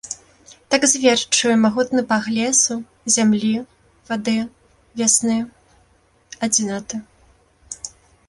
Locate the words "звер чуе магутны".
0.91-2.01